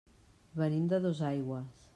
Venim 0.61 0.89
de 0.95 1.01
Dosaigües. 1.05 1.89